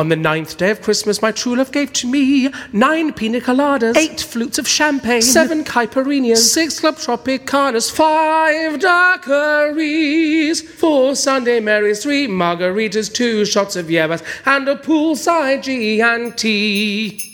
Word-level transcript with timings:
On 0.00 0.08
the 0.08 0.16
ninth 0.16 0.56
day 0.56 0.70
of 0.70 0.80
Christmas, 0.80 1.20
my 1.20 1.30
true 1.30 1.56
love 1.56 1.72
gave 1.72 1.92
to 1.92 2.06
me 2.10 2.50
nine 2.72 3.12
pina 3.12 3.38
coladas, 3.38 3.98
eight 3.98 4.18
flutes 4.18 4.58
of 4.58 4.66
champagne, 4.66 5.20
seven 5.20 5.62
caipirinhas, 5.62 6.38
six 6.38 6.80
club 6.80 6.94
tropicanas, 6.94 7.92
five 7.92 8.78
daiquiris, 8.80 10.62
four 10.62 11.14
Sunday 11.14 11.60
Marys, 11.60 12.02
three 12.02 12.26
margaritas, 12.26 13.12
two 13.12 13.44
shots 13.44 13.76
of 13.76 13.88
hierbas, 13.88 14.22
and 14.46 14.66
a 14.68 14.76
poolside 14.76 15.62
G&T. 15.64 17.26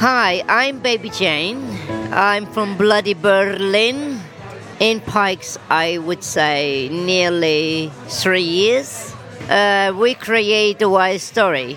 Hi, 0.00 0.42
I'm 0.48 0.80
Baby 0.80 1.10
Jane. 1.10 1.62
I'm 2.10 2.44
from 2.46 2.76
bloody 2.76 3.14
Berlin. 3.14 4.19
In 4.80 5.02
Pikes, 5.02 5.58
I 5.68 5.98
would 5.98 6.24
say 6.24 6.88
nearly 6.88 7.92
three 8.08 8.40
years. 8.40 9.14
Uh, 9.46 9.92
we 9.94 10.14
create 10.14 10.80
a 10.80 10.88
wild 10.88 11.20
story, 11.20 11.76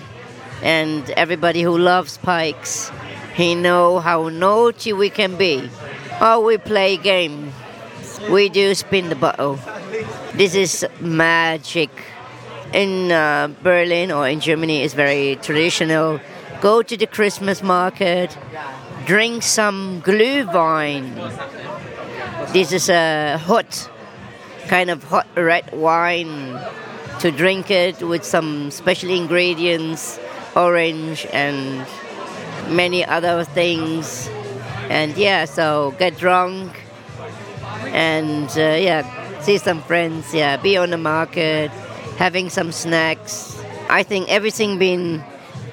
and 0.62 1.10
everybody 1.10 1.60
who 1.60 1.76
loves 1.76 2.16
Pikes, 2.16 2.90
he 3.34 3.54
know 3.54 4.00
how 4.00 4.30
naughty 4.30 4.94
we 4.94 5.10
can 5.10 5.36
be. 5.36 5.68
Oh, 6.18 6.46
we 6.46 6.56
play 6.56 6.96
game. 6.96 7.52
We 8.30 8.48
do 8.48 8.74
spin 8.74 9.10
the 9.10 9.16
bottle. 9.16 9.58
This 10.32 10.54
is 10.54 10.86
magic. 10.98 11.90
In 12.72 13.12
uh, 13.12 13.48
Berlin 13.62 14.12
or 14.12 14.26
in 14.26 14.40
Germany, 14.40 14.80
it's 14.80 14.94
very 14.94 15.36
traditional. 15.42 16.20
Go 16.62 16.80
to 16.80 16.96
the 16.96 17.06
Christmas 17.06 17.62
market, 17.62 18.34
drink 19.04 19.42
some 19.42 20.00
Glühwein 20.00 21.12
this 22.54 22.70
is 22.70 22.88
a 22.88 23.36
hot, 23.36 23.90
kind 24.68 24.88
of 24.88 25.02
hot 25.02 25.26
red 25.36 25.72
wine 25.72 26.56
to 27.18 27.32
drink 27.32 27.68
it 27.68 28.00
with 28.00 28.24
some 28.24 28.70
special 28.70 29.10
ingredients, 29.10 30.20
orange 30.54 31.26
and 31.32 31.84
many 32.68 33.04
other 33.04 33.42
things. 33.42 34.28
And 34.88 35.16
yeah, 35.16 35.46
so 35.46 35.96
get 35.98 36.16
drunk 36.16 36.80
and 37.86 38.48
uh, 38.50 38.78
yeah, 38.78 39.40
see 39.40 39.58
some 39.58 39.82
friends, 39.82 40.32
yeah, 40.32 40.56
be 40.56 40.76
on 40.76 40.90
the 40.90 40.98
market, 40.98 41.72
having 42.18 42.50
some 42.50 42.70
snacks. 42.70 43.60
I 43.88 44.04
think 44.04 44.28
everything 44.28 44.78
been 44.78 45.24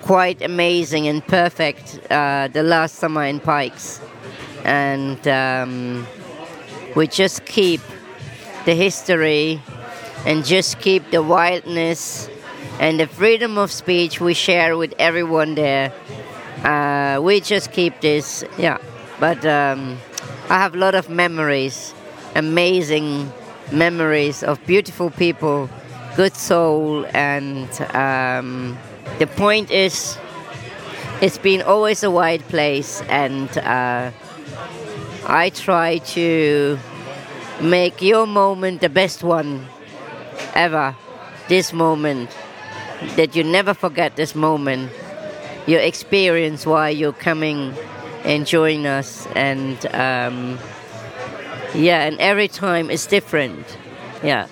quite 0.02 0.42
amazing 0.42 1.08
and 1.08 1.24
perfect 1.28 2.00
uh, 2.09 2.48
the 2.48 2.64
last 2.64 2.96
summer 2.96 3.24
in 3.24 3.40
Pikes. 3.40 4.02
And 4.64 5.28
um, 5.28 6.08
we 6.95 7.08
just 7.08 7.45
keep 7.45 7.81
the 8.66 8.75
history 8.75 9.61
and 10.25 10.45
just 10.45 10.80
keep 10.80 11.09
the 11.11 11.22
wildness 11.23 12.30
and 12.80 13.00
the 13.00 13.08
freedom 13.08 13.58
of 13.58 13.72
speech 13.72 14.20
we 14.20 14.34
share 14.34 14.78
with 14.78 14.94
everyone 15.00 15.56
there. 15.56 15.94
Uh, 16.64 17.19
we 17.22 17.39
just 17.39 17.72
keep 17.72 18.02
this, 18.02 18.44
yeah. 18.58 18.78
But 19.19 19.45
um, 19.45 19.97
I 20.50 20.59
have 20.59 20.75
a 20.75 20.78
lot 20.78 20.95
of 20.95 21.09
memories, 21.09 21.94
amazing 22.36 23.31
memories 23.72 24.44
of 24.44 24.64
beautiful 24.66 25.09
people, 25.12 25.69
good 26.16 26.36
soul, 26.36 27.06
and 27.14 27.69
um, 27.95 28.78
the 29.19 29.28
point 29.28 29.72
is, 29.72 30.17
it's 31.22 31.38
been 31.38 31.62
always 31.62 32.03
a 32.03 32.12
wide 32.12 32.42
place, 32.50 33.02
and 33.09 33.50
uh, 33.59 34.12
I 35.32 35.50
try 35.50 36.00
to 36.00 36.78
make 37.62 38.02
your 38.02 38.28
moment 38.28 38.82
the 38.82 38.90
best 38.90 39.24
one 39.24 39.66
ever. 40.54 40.94
This 41.48 41.72
moment, 41.72 42.36
that 43.16 43.34
you 43.34 43.46
never 43.46 43.74
forget 43.74 44.18
this 44.18 44.36
moment, 44.36 44.92
your 45.68 45.80
experience 45.80 46.66
while 46.66 46.92
you're 46.92 47.14
coming 47.14 47.74
and 48.26 48.46
join 48.46 48.86
us, 48.86 49.26
and 49.34 49.78
um, 49.96 50.59
yeah, 51.74 52.03
and 52.03 52.19
every 52.19 52.50
time 52.50 52.92
is 52.92 53.08
different. 53.08 53.78
Yeah. 54.22 54.48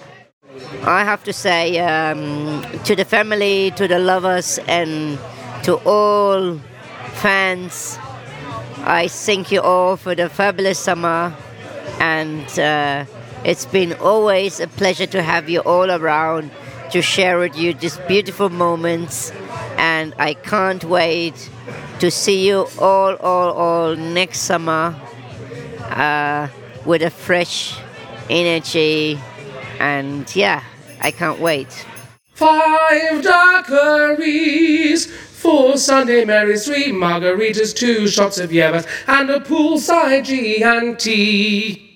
I 0.84 1.04
have 1.04 1.26
to 1.26 1.34
say 1.34 1.78
um, 1.80 2.64
to 2.86 2.96
the 2.96 3.04
family, 3.04 3.72
to 3.72 3.86
the 3.86 4.00
lovers, 4.00 4.60
and 4.66 5.20
to 5.64 5.76
all 5.84 6.58
fans 7.16 8.00
I 8.84 9.08
thank 9.08 9.52
you 9.52 9.62
all 9.62 9.98
for 9.98 10.16
the 10.16 10.30
fabulous 10.30 10.80
summer, 10.80 11.36
and 12.00 12.60
uh, 12.60 13.06
it's 13.44 13.66
been 13.66 13.94
always 13.94 14.60
a 14.60 14.68
pleasure 14.68 15.06
to 15.08 15.22
have 15.22 15.50
you 15.50 15.60
all 15.60 15.92
around 15.92 16.52
to 16.92 17.02
share 17.02 17.38
with 17.38 17.58
you 17.58 17.74
these 17.74 17.98
beautiful 18.08 18.50
moments. 18.50 19.32
And 19.78 20.14
I 20.18 20.34
can't 20.34 20.84
wait 20.84 21.50
to 22.00 22.10
see 22.10 22.48
you 22.48 22.68
all, 22.80 23.16
all, 23.18 23.52
all 23.52 23.96
next 23.96 24.40
summer 24.40 24.96
uh, 25.82 26.48
with 26.86 27.02
a 27.02 27.10
fresh 27.10 27.78
energy. 28.30 29.20
And 29.80 30.34
yeah, 30.36 30.64
I 31.02 31.12
can't 31.12 31.40
wait. 31.40 31.86
Five 32.40 33.22
daiquiris 33.22 35.10
Four 35.10 35.76
Sunday 35.76 36.24
Marys, 36.24 36.66
three 36.66 36.86
margaritas, 36.86 37.76
two 37.76 38.08
shots 38.08 38.38
of 38.40 38.50
hierbas, 38.50 38.88
and 39.08 39.30
a 39.30 39.42
poolside 39.42 40.24
G&T. 40.24 41.89